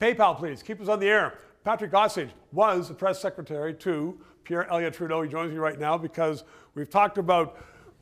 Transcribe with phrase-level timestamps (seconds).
[0.00, 0.62] PayPal, please.
[0.62, 1.38] Keep us on the air.
[1.64, 5.22] Patrick Gossage was the press secretary to Pierre Elliott Trudeau.
[5.22, 7.56] He joins me right now because we've talked about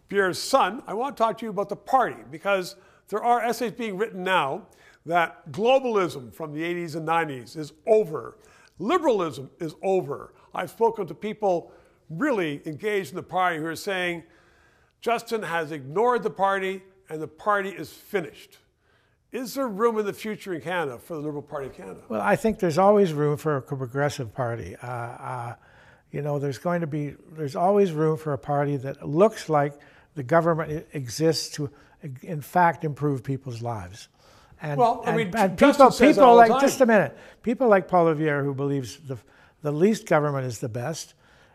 [0.09, 0.83] Pierre's son.
[0.87, 2.77] I want to talk to you about the party because
[3.09, 4.67] there are essays being written now
[5.07, 8.37] that globalism from the 80s and 90s is over.
[8.79, 10.35] Liberalism is over.
[10.55, 11.73] I've spoken to people
[12.11, 14.23] really engaged in the party who are saying
[15.01, 18.59] Justin has ignored the party and the party is finished.
[19.37, 22.01] Is there room in the future in Canada for the Liberal Party of Canada?
[22.09, 24.77] Well, I think there's always room for a progressive party.
[24.77, 25.55] Uh, uh,
[26.11, 29.75] you know, there's going to be, there's always room for a party that looks like
[30.15, 31.69] the government exists to,
[32.23, 34.09] in fact, improve people's lives.
[34.63, 38.55] And, well, I mean, and, people, people like, just a minute, people like Poilievre, who
[38.55, 39.19] believes the,
[39.61, 41.13] the least government is the best,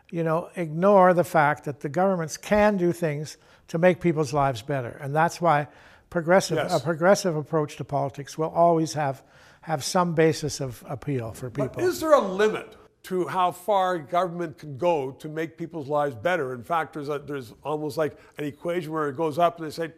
[0.08, 4.62] you know, ignore the fact that the governments can do things to make people's lives
[4.62, 4.96] better.
[5.00, 5.66] And that's why
[6.12, 6.76] progressive, yes.
[6.76, 9.22] a progressive approach to politics will always have,
[9.62, 11.70] have some basis of appeal for people.
[11.74, 16.14] But is there a limit to how far government can go to make people's lives
[16.14, 16.52] better?
[16.52, 19.70] In fact, there's, a, there's almost like an equation where it goes up and they
[19.70, 19.92] say,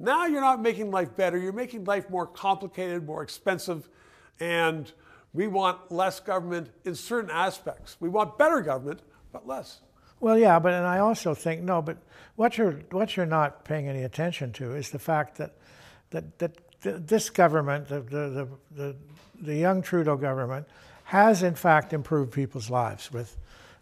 [0.00, 3.88] now you're not making life better, you're making life more complicated, more expensive,
[4.40, 4.92] and
[5.32, 7.96] we want less government in certain aspects.
[8.00, 9.00] We want better government,
[9.32, 9.80] but less.
[10.22, 11.98] Well, yeah, but and I also think no, but
[12.36, 15.56] what you're what you're not paying any attention to is the fact that
[16.10, 18.96] that that this government, the the the,
[19.40, 20.68] the young Trudeau government,
[21.02, 23.36] has in fact improved people's lives with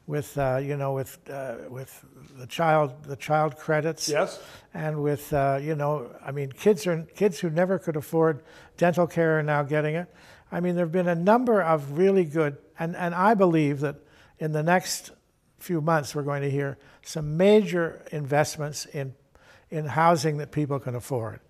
[0.07, 2.07] with uh, you know with uh, with
[2.39, 4.09] the child the child credits.
[4.09, 4.41] Yes.
[4.73, 8.43] And with uh, you know I mean kids are kids who never could afford
[8.79, 10.09] dental care are now getting it.
[10.51, 13.97] I mean there have been a number of really good and and I believe that
[14.39, 15.11] in the next
[15.61, 19.15] few months, we're going to hear some major investments in,
[19.71, 21.41] in housing that people can afford.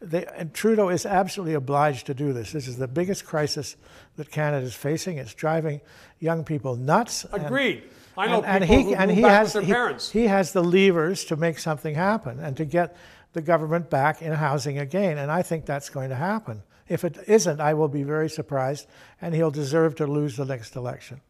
[0.00, 2.52] They, and Trudeau is absolutely obliged to do this.
[2.52, 3.76] This is the biggest crisis
[4.16, 5.16] that Canada is facing.
[5.18, 5.80] It's driving
[6.20, 7.24] young people nuts.
[7.32, 7.82] Agreed.
[7.82, 10.10] And, I know and, people and he, who and he has, with their parents.
[10.10, 12.96] He, he has the levers to make something happen and to get
[13.32, 15.18] the government back in housing again.
[15.18, 16.62] And I think that's going to happen.
[16.88, 18.86] If it isn't, I will be very surprised,
[19.20, 21.20] and he'll deserve to lose the next election.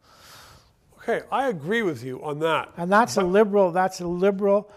[1.07, 2.73] Okay, I agree with you on that.
[2.75, 4.69] And that's but, a liberal, that's a liberal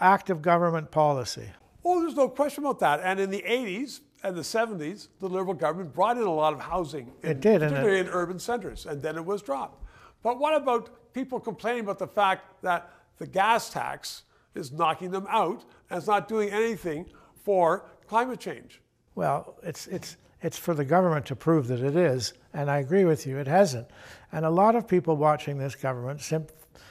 [0.00, 1.48] active government policy.
[1.84, 3.00] Oh, there's no question about that.
[3.02, 6.60] And in the 80s and the 70s, the Liberal government brought in a lot of
[6.60, 7.12] housing.
[7.22, 9.84] In, it did, particularly in urban centers, and then it was dropped.
[10.22, 14.22] But what about people complaining about the fact that the gas tax
[14.54, 17.06] is knocking them out and it's not doing anything
[17.42, 18.80] for climate change?
[19.14, 23.06] Well, it's, it's, it's for the government to prove that it is, and I agree
[23.06, 23.88] with you, it hasn't.
[24.30, 26.48] And a lot of people watching this government sim-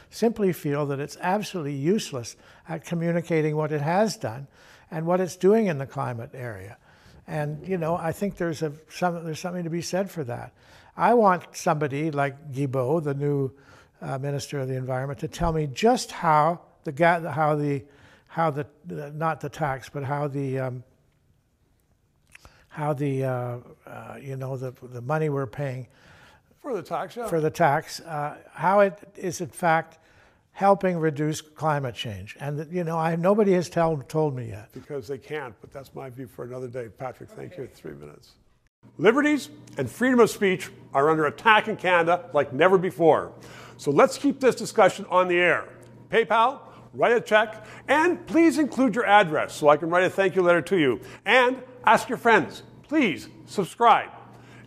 [0.09, 2.35] simply feel that it's absolutely useless
[2.67, 4.47] at communicating what it has done
[4.89, 6.77] and what it's doing in the climate area.
[7.27, 10.51] And you know, I think there's a some, there's something to be said for that.
[10.97, 13.51] I want somebody like Guilbeault, the new
[14.01, 17.83] uh, Minister of the Environment, to tell me just how the how the
[18.29, 20.83] how the not the tax, but how the um,
[22.73, 25.87] how the uh, uh, you know the the money we're paying
[26.59, 27.27] for the tax yeah.
[27.27, 29.99] for the tax uh, how it is in fact
[30.53, 32.35] helping reduce climate change.
[32.39, 34.69] And you know I nobody has tell, told me yet.
[34.73, 36.87] Because they can't but that's my view for another day.
[36.89, 37.63] Patrick thank okay.
[37.63, 38.31] you three minutes.
[38.97, 43.33] Liberties and freedom of speech are under attack in Canada like never before.
[43.77, 45.69] So let's keep this discussion on the air.
[46.09, 46.59] PayPal
[46.95, 50.41] write a check and please include your address so I can write a thank you
[50.41, 51.01] letter to you.
[51.25, 52.63] And Ask your friends.
[52.87, 54.09] Please subscribe.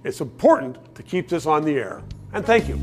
[0.05, 2.03] It's important to keep this on the air.
[2.33, 2.79] And thank you.